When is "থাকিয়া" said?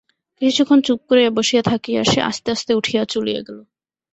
1.63-2.01